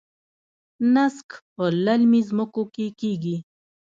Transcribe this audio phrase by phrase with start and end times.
[0.93, 3.37] نسک په للمي ځمکو کې کیږي.